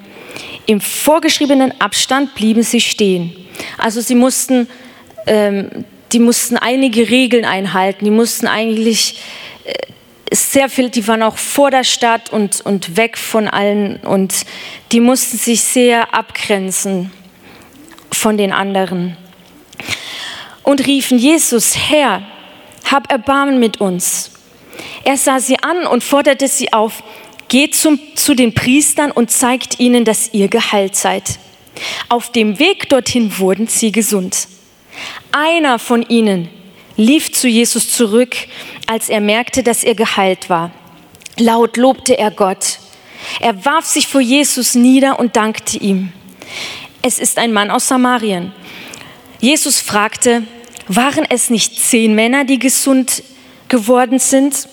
Im 0.66 0.80
vorgeschriebenen 0.80 1.80
Abstand 1.80 2.34
blieben 2.34 2.64
sie 2.64 2.80
stehen. 2.80 3.32
Also 3.78 4.00
sie 4.00 4.16
mussten 4.16 4.68
ähm, 5.26 5.84
die 6.12 6.18
mussten 6.18 6.56
einige 6.56 7.10
Regeln 7.10 7.44
einhalten, 7.44 8.04
die 8.04 8.10
mussten 8.10 8.46
eigentlich 8.46 9.20
äh, 9.64 9.74
sehr 10.34 10.68
viel, 10.68 10.90
die 10.90 11.06
waren 11.06 11.22
auch 11.22 11.38
vor 11.38 11.70
der 11.70 11.84
Stadt 11.84 12.32
und, 12.32 12.60
und 12.62 12.96
weg 12.96 13.16
von 13.18 13.48
allen 13.48 13.98
und 13.98 14.44
die 14.92 15.00
mussten 15.00 15.38
sich 15.38 15.62
sehr 15.62 16.14
abgrenzen 16.14 17.10
von 18.10 18.36
den 18.36 18.52
anderen 18.52 19.16
und 20.68 20.86
riefen, 20.86 21.18
Jesus, 21.18 21.74
Herr, 21.76 22.22
hab 22.90 23.10
Erbarmen 23.10 23.58
mit 23.58 23.80
uns. 23.80 24.30
Er 25.02 25.16
sah 25.16 25.40
sie 25.40 25.58
an 25.62 25.86
und 25.86 26.04
forderte 26.04 26.46
sie 26.46 26.74
auf, 26.74 27.02
geht 27.48 27.74
zum, 27.74 27.98
zu 28.14 28.34
den 28.34 28.52
Priestern 28.52 29.10
und 29.10 29.30
zeigt 29.30 29.80
ihnen, 29.80 30.04
dass 30.04 30.34
ihr 30.34 30.48
geheilt 30.48 30.94
seid. 30.94 31.38
Auf 32.10 32.32
dem 32.32 32.58
Weg 32.58 32.90
dorthin 32.90 33.38
wurden 33.38 33.66
sie 33.66 33.92
gesund. 33.92 34.46
Einer 35.32 35.78
von 35.78 36.02
ihnen 36.02 36.48
lief 36.96 37.32
zu 37.32 37.48
Jesus 37.48 37.92
zurück, 37.92 38.36
als 38.86 39.08
er 39.08 39.20
merkte, 39.20 39.62
dass 39.62 39.84
er 39.84 39.94
geheilt 39.94 40.50
war. 40.50 40.70
Laut 41.38 41.76
lobte 41.76 42.18
er 42.18 42.30
Gott. 42.30 42.78
Er 43.40 43.64
warf 43.64 43.84
sich 43.84 44.08
vor 44.08 44.20
Jesus 44.20 44.74
nieder 44.74 45.18
und 45.18 45.36
dankte 45.36 45.78
ihm. 45.78 46.12
Es 47.02 47.18
ist 47.18 47.38
ein 47.38 47.52
Mann 47.52 47.70
aus 47.70 47.88
Samarien. 47.88 48.52
Jesus 49.40 49.80
fragte, 49.80 50.42
waren 50.88 51.24
es 51.28 51.50
nicht 51.50 51.80
zehn 51.80 52.14
Männer, 52.14 52.44
die 52.44 52.58
gesund 52.58 53.22
geworden 53.68 54.18
sind? 54.18 54.68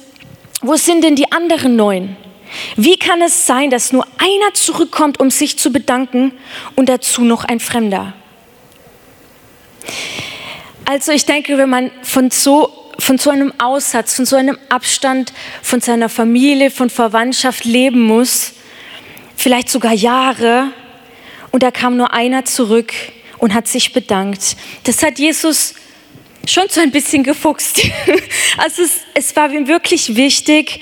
Wo 0.62 0.76
sind 0.76 1.04
denn 1.04 1.16
die 1.16 1.32
anderen 1.32 1.76
neun? 1.76 2.18
Wie 2.76 2.98
kann 2.98 3.22
es 3.22 3.46
sein, 3.46 3.70
dass 3.70 3.92
nur 3.92 4.08
einer 4.18 4.54
zurückkommt, 4.54 5.20
um 5.20 5.30
sich 5.30 5.58
zu 5.60 5.72
bedanken 5.72 6.32
und 6.76 6.90
dazu 6.90 7.22
noch 7.22 7.44
ein 7.44 7.60
Fremder? 7.60 8.14
Also 10.86 11.12
ich 11.12 11.26
denke, 11.26 11.58
wenn 11.58 11.70
man 11.70 11.92
von 12.04 12.30
so, 12.30 12.72
von 13.00 13.18
so 13.18 13.32
einem 13.32 13.52
Aussatz, 13.58 14.16
von 14.16 14.26
so 14.26 14.36
einem 14.36 14.58
Abstand 14.70 15.34
von 15.64 15.82
seiner 15.82 16.10
Familie, 16.10 16.70
von 16.70 16.92
Verwandtschaft 16.92 17.66
leben 17.66 18.04
muss, 18.04 18.54
vielleicht 19.36 19.70
sogar 19.70 19.94
Jahre, 19.94 20.72
und 21.52 21.64
da 21.64 21.72
kam 21.72 21.98
nur 21.98 22.14
einer 22.14 22.46
zurück 22.46 22.94
und 23.38 23.54
hat 23.54 23.68
sich 23.68 23.94
bedankt. 23.94 24.58
Das 24.84 25.02
hat 25.02 25.20
Jesus 25.20 25.74
schon 26.46 26.66
so 26.70 26.82
ein 26.82 26.92
bisschen 26.92 27.24
gefuchst. 27.24 27.82
Also 28.58 28.84
es, 28.84 29.00
es 29.14 29.36
war 29.36 29.52
ihm 29.52 29.68
wirklich 29.68 30.16
wichtig, 30.16 30.82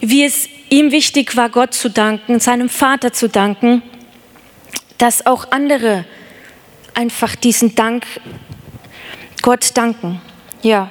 wie 0.00 0.24
es 0.24 0.48
ihm 0.68 0.90
wichtig 0.90 1.36
war, 1.36 1.48
Gott 1.48 1.72
zu 1.72 1.88
danken, 1.88 2.40
seinem 2.40 2.68
Vater 2.68 3.12
zu 3.12 3.28
danken, 3.28 3.82
dass 4.98 5.26
auch 5.26 5.50
andere 5.52 6.04
einfach 6.94 7.34
diesen 7.36 7.74
Dank 7.74 8.06
Gott 9.44 9.72
danken. 9.74 10.22
Ja. 10.62 10.90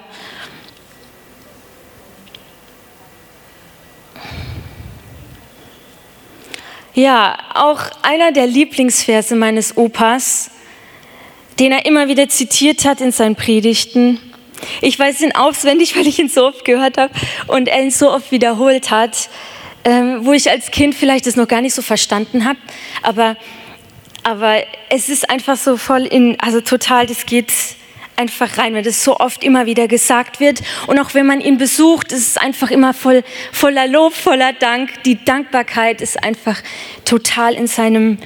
Ja, 6.93 7.35
auch 7.55 7.79
einer 8.03 8.31
der 8.31 8.45
Lieblingsverse 8.45 9.35
meines 9.35 9.75
Opas, 9.75 10.51
den 11.57 11.71
er 11.71 11.87
immer 11.87 12.07
wieder 12.07 12.29
zitiert 12.29 12.85
hat 12.85 13.01
in 13.01 13.11
seinen 13.11 13.35
Predigten. 13.35 14.19
Ich 14.81 14.99
weiß 14.99 15.21
ihn 15.21 15.33
auswendig, 15.33 15.97
weil 15.97 16.05
ich 16.05 16.19
ihn 16.19 16.29
so 16.29 16.45
oft 16.45 16.63
gehört 16.63 16.99
habe 16.99 17.11
und 17.47 17.67
er 17.67 17.81
ihn 17.81 17.89
so 17.89 18.11
oft 18.11 18.31
wiederholt 18.31 18.91
hat, 18.91 19.29
ähm, 19.83 20.27
wo 20.27 20.31
ich 20.31 20.51
als 20.51 20.69
Kind 20.69 20.93
vielleicht 20.93 21.25
das 21.25 21.35
noch 21.35 21.47
gar 21.47 21.61
nicht 21.61 21.73
so 21.73 21.81
verstanden 21.81 22.45
habe. 22.45 22.59
Aber, 23.01 23.35
aber 24.21 24.57
es 24.91 25.09
ist 25.09 25.27
einfach 25.27 25.57
so 25.57 25.75
voll 25.75 26.03
in, 26.03 26.39
also 26.39 26.61
total, 26.61 27.07
das 27.07 27.25
geht 27.25 27.51
einfach 28.15 28.57
rein, 28.57 28.73
wenn 28.73 28.83
das 28.83 29.03
so 29.03 29.17
oft 29.17 29.43
immer 29.43 29.65
wieder 29.65 29.87
gesagt 29.87 30.39
wird. 30.39 30.61
Und 30.87 30.99
auch 30.99 31.13
wenn 31.13 31.25
man 31.25 31.41
ihn 31.41 31.57
besucht, 31.57 32.11
ist 32.11 32.27
es 32.27 32.37
einfach 32.37 32.71
immer 32.71 32.93
voll, 32.93 33.23
voller 33.51 33.87
Lob, 33.87 34.13
voller 34.13 34.53
Dank. 34.53 35.03
Die 35.03 35.23
Dankbarkeit 35.23 36.01
ist 36.01 36.23
einfach 36.23 36.61
total 37.05 37.53
in 37.55 37.67
seinem, 37.67 38.17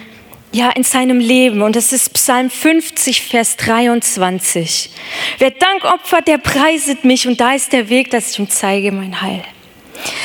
ja, 0.52 0.70
in 0.72 0.84
seinem 0.84 1.20
Leben. 1.20 1.62
Und 1.62 1.76
das 1.76 1.94
ist 1.94 2.14
Psalm 2.14 2.50
50, 2.50 3.24
Vers 3.24 3.58
23. 3.58 4.90
Wer 5.38 5.52
Dank 5.52 5.84
opfert, 5.86 6.28
der 6.28 6.38
preiset 6.38 7.04
mich. 7.04 7.28
Und 7.28 7.40
da 7.40 7.54
ist 7.54 7.74
der 7.74 7.90
Weg, 7.90 8.12
dass 8.12 8.32
ich 8.32 8.40
ihm 8.40 8.50
zeige 8.50 8.92
mein 8.92 9.22
Heil. 9.22 9.44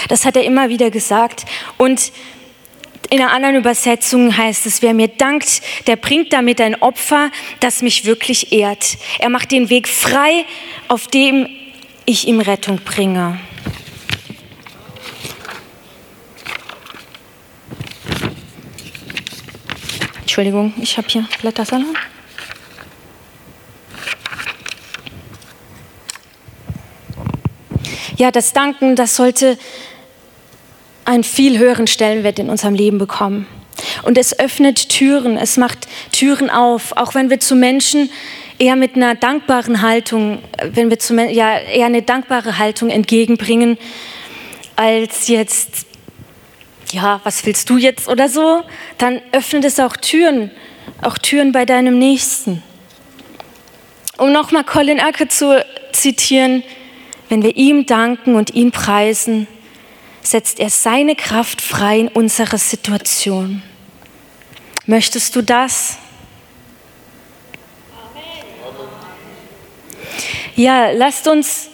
Das 0.08 0.24
hat 0.24 0.36
er 0.36 0.44
immer 0.44 0.68
wieder 0.68 0.90
gesagt. 0.90 1.44
Und 1.78 2.12
in 3.12 3.20
einer 3.20 3.30
anderen 3.30 3.56
Übersetzung 3.56 4.34
heißt 4.34 4.64
es, 4.64 4.80
wer 4.80 4.94
mir 4.94 5.08
dankt, 5.08 5.60
der 5.86 5.96
bringt 5.96 6.32
damit 6.32 6.62
ein 6.62 6.80
Opfer, 6.80 7.30
das 7.60 7.82
mich 7.82 8.06
wirklich 8.06 8.52
ehrt. 8.52 8.96
Er 9.18 9.28
macht 9.28 9.50
den 9.50 9.68
Weg 9.68 9.86
frei, 9.86 10.46
auf 10.88 11.08
dem 11.08 11.46
ich 12.06 12.26
ihm 12.26 12.40
Rettung 12.40 12.78
bringe. 12.82 13.38
Entschuldigung, 20.22 20.72
ich 20.80 20.96
habe 20.96 21.06
hier 21.08 21.28
Blättersalat. 21.42 21.84
Ja, 28.16 28.30
das 28.30 28.54
Danken, 28.54 28.96
das 28.96 29.16
sollte 29.16 29.58
einen 31.04 31.24
viel 31.24 31.58
höheren 31.58 31.86
Stellenwert 31.86 32.38
in 32.38 32.48
unserem 32.48 32.74
Leben 32.74 32.98
bekommen. 32.98 33.46
Und 34.02 34.18
es 34.18 34.38
öffnet 34.38 34.88
Türen, 34.88 35.36
es 35.36 35.56
macht 35.56 35.88
Türen 36.12 36.50
auf, 36.50 36.96
auch 36.96 37.14
wenn 37.14 37.30
wir 37.30 37.40
zu 37.40 37.54
Menschen 37.54 38.10
eher 38.58 38.76
mit 38.76 38.94
einer 38.94 39.14
dankbaren 39.14 39.82
Haltung, 39.82 40.38
wenn 40.62 40.90
wir 40.90 40.98
zu, 40.98 41.14
ja, 41.14 41.58
eher 41.58 41.86
eine 41.86 42.02
dankbare 42.02 42.58
Haltung 42.58 42.90
entgegenbringen, 42.90 43.78
als 44.76 45.28
jetzt, 45.28 45.86
ja, 46.92 47.20
was 47.24 47.44
willst 47.44 47.68
du 47.70 47.76
jetzt 47.76 48.08
oder 48.08 48.28
so, 48.28 48.62
dann 48.98 49.20
öffnet 49.32 49.64
es 49.64 49.80
auch 49.80 49.96
Türen, 49.96 50.50
auch 51.02 51.18
Türen 51.18 51.52
bei 51.52 51.64
deinem 51.64 51.98
Nächsten. 51.98 52.62
Um 54.18 54.32
nochmal 54.32 54.64
Colin 54.64 55.00
Acker 55.00 55.28
zu 55.28 55.64
zitieren, 55.92 56.62
wenn 57.28 57.42
wir 57.42 57.56
ihm 57.56 57.86
danken 57.86 58.34
und 58.34 58.54
ihn 58.54 58.70
preisen, 58.70 59.48
setzt 60.22 60.60
er 60.60 60.70
seine 60.70 61.16
Kraft 61.16 61.60
frei 61.60 62.00
in 62.00 62.08
unserer 62.08 62.58
Situation. 62.58 63.62
Möchtest 64.86 65.36
du 65.36 65.42
das? 65.42 65.98
Ja, 70.54 70.90
lasst 70.90 71.26
uns, 71.26 71.68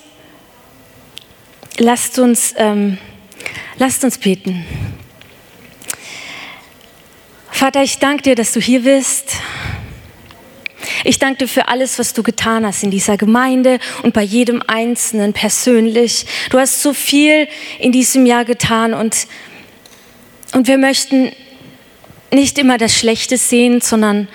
lasst 1.78 2.18
uns, 2.18 2.54
ähm, 2.56 2.98
lasst 3.76 4.04
uns 4.04 4.18
beten. 4.18 4.64
Vater, 7.50 7.82
ich 7.82 7.98
danke 7.98 8.22
dir, 8.22 8.34
dass 8.37 8.52
du 8.52 8.61
hier 8.61 8.82
bist. 8.82 9.32
Ich 11.05 11.18
danke 11.18 11.38
dir 11.38 11.48
für 11.48 11.68
alles, 11.68 11.98
was 11.98 12.12
du 12.12 12.22
getan 12.22 12.66
hast 12.66 12.83
in 12.83 12.90
dieser 12.90 13.16
Gemeinde 13.16 13.79
und 14.03 14.14
bei 14.14 14.22
jedem 14.22 14.62
Einzelnen 14.66 15.33
persönlich. 15.33 16.27
Du 16.51 16.59
hast 16.59 16.83
so 16.83 16.92
viel 16.92 17.48
in 17.79 17.92
diesem 17.92 18.27
Jahr 18.27 18.44
getan 18.44 18.94
und, 18.94 19.27
und 20.53 20.66
wir 20.66 20.79
möchten 20.79 21.33
nicht 22.33 22.59
immer 22.59 22.79
das 22.79 22.96
Schlechte 22.96 23.38
sehen, 23.38 23.81
sondern 23.81 24.29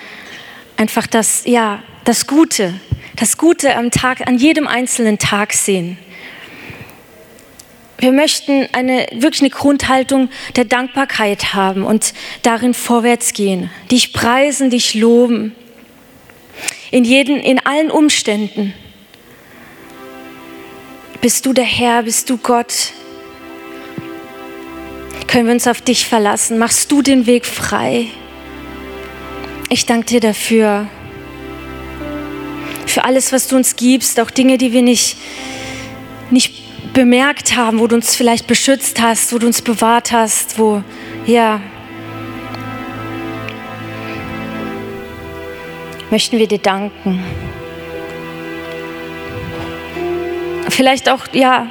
einfach 0.77 1.07
das, 1.07 1.43
ja, 1.45 1.83
das 2.05 2.27
Gute, 2.27 2.73
das 3.15 3.37
Gute 3.37 3.75
am 3.75 3.91
Tag, 3.91 4.27
an 4.27 4.37
jedem 4.37 4.67
einzelnen 4.67 5.19
Tag 5.19 5.53
sehen. 5.53 5.97
Wir 7.99 8.11
möchten 8.11 8.67
eine, 8.73 9.07
wirklich 9.13 9.41
eine 9.41 9.49
Grundhaltung 9.51 10.29
der 10.57 10.65
Dankbarkeit 10.65 11.53
haben 11.53 11.85
und 11.85 12.13
darin 12.41 12.73
vorwärts 12.73 13.31
gehen, 13.31 13.69
dich 13.91 14.11
preisen, 14.11 14.69
dich 14.69 14.93
loben 14.93 15.55
in, 16.93 17.05
jeden, 17.05 17.39
in 17.39 17.57
allen 17.65 17.89
Umständen. 17.89 18.71
Bist 21.21 21.43
du 21.47 21.51
der 21.51 21.63
Herr, 21.63 22.03
bist 22.03 22.29
du 22.29 22.37
Gott? 22.37 22.93
Können 25.25 25.47
wir 25.47 25.53
uns 25.55 25.65
auf 25.65 25.81
dich 25.81 26.05
verlassen? 26.05 26.59
Machst 26.59 26.91
du 26.91 27.01
den 27.01 27.25
Weg 27.25 27.47
frei? 27.47 28.05
Ich 29.69 29.87
danke 29.87 30.05
dir 30.05 30.19
dafür, 30.19 30.87
für 32.85 33.05
alles, 33.05 33.31
was 33.31 33.47
du 33.47 33.55
uns 33.55 33.75
gibst, 33.75 34.19
auch 34.19 34.29
Dinge, 34.29 34.59
die 34.59 34.71
wir 34.71 34.83
nicht, 34.83 35.17
nicht 36.29 36.93
bemerkt 36.93 37.55
haben, 37.55 37.79
wo 37.79 37.87
du 37.87 37.95
uns 37.95 38.15
vielleicht 38.15 38.45
beschützt 38.45 39.01
hast, 39.01 39.33
wo 39.33 39.39
du 39.39 39.47
uns 39.47 39.63
bewahrt 39.63 40.11
hast, 40.11 40.59
wo, 40.59 40.83
ja, 41.25 41.59
möchten 46.13 46.37
wir 46.37 46.45
dir 46.45 46.59
danken. 46.59 47.23
Vielleicht 50.69 51.09
auch, 51.09 51.21
ja, 51.33 51.65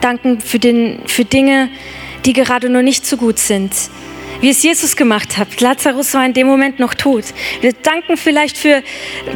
danken 0.00 0.40
für, 0.40 0.58
den, 0.58 1.00
für 1.06 1.26
Dinge, 1.26 1.68
die 2.24 2.32
gerade 2.32 2.70
nur 2.70 2.80
nicht 2.80 3.04
so 3.04 3.18
gut 3.18 3.38
sind. 3.38 3.74
Wie 4.40 4.48
es 4.48 4.62
Jesus 4.62 4.96
gemacht 4.96 5.36
hat. 5.36 5.60
Lazarus 5.60 6.14
war 6.14 6.24
in 6.24 6.32
dem 6.32 6.46
Moment 6.46 6.78
noch 6.78 6.94
tot. 6.94 7.24
Wir 7.60 7.74
danken 7.74 8.16
vielleicht 8.16 8.56
für 8.56 8.82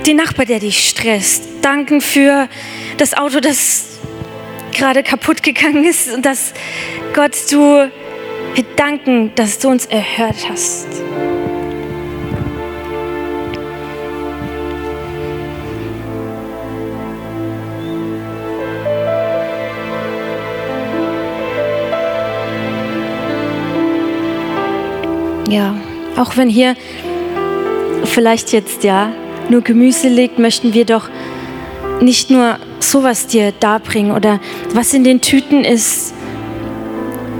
den 0.06 0.16
Nachbar, 0.16 0.46
der 0.46 0.60
dich 0.60 0.88
stresst. 0.88 1.44
Danken 1.60 2.00
für 2.00 2.48
das 2.96 3.12
Auto, 3.12 3.40
das 3.40 3.98
gerade 4.72 5.02
kaputt 5.02 5.42
gegangen 5.42 5.84
ist 5.84 6.10
und 6.10 6.24
dass 6.24 6.54
Gott, 7.12 7.36
du, 7.50 7.90
wir 8.54 8.64
danken, 8.76 9.30
dass 9.34 9.58
du 9.58 9.68
uns 9.68 9.84
erhört 9.84 10.48
hast. 10.48 10.86
Ja, 25.48 25.74
auch 26.16 26.36
wenn 26.36 26.48
hier 26.48 26.74
vielleicht 28.04 28.52
jetzt 28.52 28.84
ja 28.84 29.12
nur 29.48 29.62
Gemüse 29.62 30.08
liegt, 30.08 30.38
möchten 30.38 30.74
wir 30.74 30.84
doch 30.84 31.08
nicht 32.00 32.30
nur 32.30 32.58
sowas 32.80 33.26
dir 33.26 33.52
darbringen 33.52 34.12
oder 34.12 34.40
was 34.74 34.92
in 34.92 35.04
den 35.04 35.20
Tüten 35.20 35.64
ist, 35.64 36.12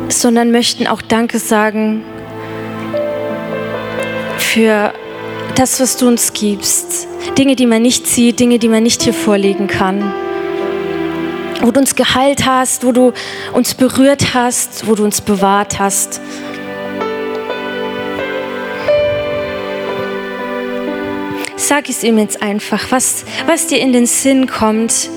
sondern 0.09 0.51
möchten 0.51 0.87
auch 0.87 1.03
Danke 1.03 1.38
sagen 1.38 2.03
für 4.38 4.92
das, 5.55 5.81
was 5.81 5.97
du 5.97 6.09
uns 6.09 6.33
gibst. 6.33 7.09
Dinge, 7.37 7.57
die 7.57 7.66
man 7.66 7.83
nicht 7.83 8.07
sieht, 8.07 8.40
Dinge, 8.40 8.59
die 8.59 8.68
man 8.68 8.83
nicht 8.83 9.03
hier 9.03 9.12
vorlegen 9.12 9.66
kann. 9.66 10.12
Wo 11.61 11.71
du 11.71 11.81
uns 11.81 11.94
geheilt 11.94 12.47
hast, 12.47 12.85
wo 12.85 12.92
du 12.92 13.12
uns 13.53 13.75
berührt 13.75 14.35
hast, 14.35 14.87
wo 14.87 14.94
du 14.94 15.05
uns 15.05 15.21
bewahrt 15.21 15.79
hast. 15.79 16.21
Sag 21.69 21.91
es 21.91 22.03
ihm 22.03 22.17
jetzt 22.17 22.41
einfach, 22.41 22.91
was, 22.93 23.27
was 23.45 23.67
dir 23.67 23.79
in 23.79 23.93
den 23.93 24.07
Sinn 24.07 24.47
kommt, 24.47 25.11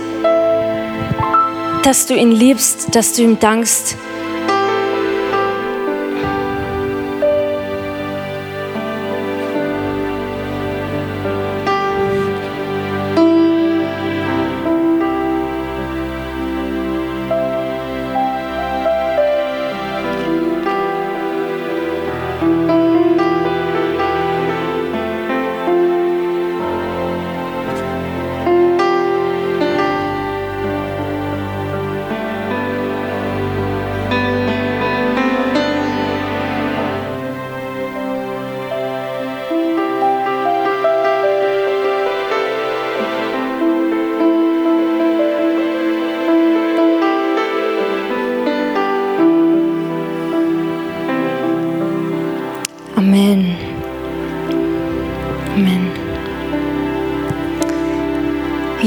dass 1.84 2.08
du 2.08 2.14
ihn 2.14 2.34
liebst, 2.34 2.94
dass 2.94 3.14
du 3.14 3.22
ihm 3.22 3.40
dankst. 3.40 3.96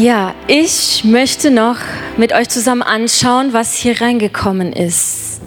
Ja, 0.04 0.34
ich 0.48 1.02
möchte 1.02 1.50
noch 1.50 1.78
mit 2.18 2.34
euch 2.34 2.50
zusammen 2.50 2.82
anschauen, 2.82 3.54
was 3.54 3.72
hier 3.72 4.02
reingekommen 4.02 4.74
ist. 4.74 5.40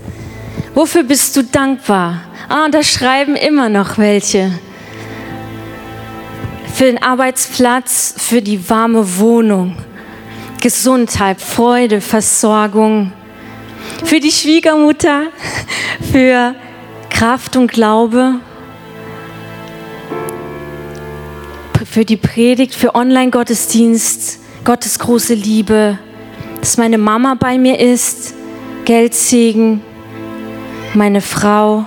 Wofür 0.74 1.04
bist 1.04 1.36
du 1.36 1.44
dankbar? 1.44 2.24
Ah, 2.50 2.68
da 2.68 2.82
schreiben 2.82 3.36
immer 3.36 3.70
noch 3.70 4.00
welche. 4.00 4.52
Für 6.74 6.86
den 6.86 7.04
Arbeitsplatz, 7.04 8.16
für 8.18 8.42
die 8.42 8.68
warme 8.68 9.20
Wohnung, 9.20 9.78
Gesundheit, 10.60 11.40
Freude, 11.40 12.02
Versorgung, 12.02 13.14
für 14.06 14.20
die 14.20 14.32
Schwiegermutter, 14.32 15.28
für 16.12 16.56
Kraft 17.12 17.58
und 17.58 17.72
Glaube, 17.72 18.40
für 21.86 22.06
die 22.06 22.18
Predigt, 22.18 22.74
für 22.74 22.96
Online-Gottesdienst, 22.96 24.47
Gottes 24.68 25.00
große 25.00 25.34
Liebe, 25.34 25.98
dass 26.60 26.76
meine 26.76 26.98
Mama 26.98 27.38
bei 27.40 27.58
mir 27.58 27.80
ist, 27.80 28.36
Geldsegen, 28.84 29.82
meine 30.94 31.22
Frau, 31.22 31.86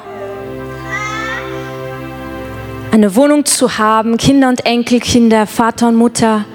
eine 2.91 3.15
Wohnung 3.17 3.45
zu 3.45 3.77
haben, 3.77 4.17
Kinder 4.17 4.49
und 4.49 4.65
Enkelkinder, 4.65 5.47
Vater 5.47 5.89
und 5.89 5.97
Mutter, 5.97 6.47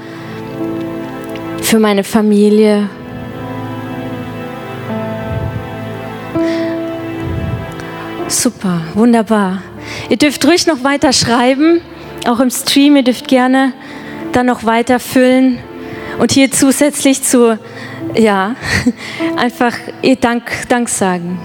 für 1.61 1.77
meine 1.77 2.03
Familie. 2.03 2.89
Super, 8.27 8.81
wunderbar. 8.95 9.61
Ihr 10.09 10.17
dürft 10.17 10.43
ruhig 10.47 10.65
noch 10.65 10.83
weiter 10.83 11.13
schreiben 11.13 11.81
auch 12.27 12.39
im 12.39 12.49
Stream. 12.49 12.95
Ihr 12.95 13.03
dürft 13.03 13.27
gerne 13.27 13.73
dann 14.31 14.47
noch 14.47 14.63
weiter 14.63 14.99
füllen 14.99 15.59
und 16.19 16.31
hier 16.31 16.51
zusätzlich 16.51 17.23
zu, 17.23 17.57
ja, 18.15 18.55
einfach 19.35 19.73
ihr 20.01 20.15
Dank, 20.15 20.51
Dank 20.69 20.89
sagen. 20.89 21.39